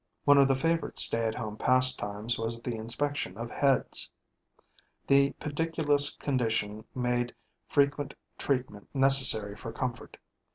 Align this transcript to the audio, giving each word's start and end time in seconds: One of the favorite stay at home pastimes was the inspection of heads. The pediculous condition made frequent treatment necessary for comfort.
One 0.25 0.39
of 0.39 0.47
the 0.47 0.55
favorite 0.55 0.97
stay 0.97 1.27
at 1.27 1.35
home 1.35 1.57
pastimes 1.57 2.39
was 2.39 2.59
the 2.59 2.73
inspection 2.75 3.37
of 3.37 3.51
heads. 3.51 4.09
The 5.05 5.33
pediculous 5.39 6.15
condition 6.17 6.85
made 6.95 7.35
frequent 7.67 8.15
treatment 8.39 8.87
necessary 8.95 9.55
for 9.55 9.71
comfort. 9.71 10.17